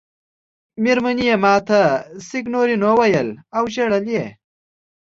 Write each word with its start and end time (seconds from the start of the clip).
مېرمنې 0.83 1.25
یې 1.29 1.35
ما 1.43 1.55
ته 1.67 1.81
سېګنورینو 2.27 2.85
وویل 2.91 3.29
او 3.57 3.63
ژړل 3.73 4.05
یې. 4.15 4.25